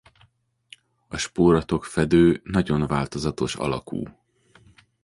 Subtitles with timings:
[1.07, 4.03] A spóratok fedő nagyon változatos alakú.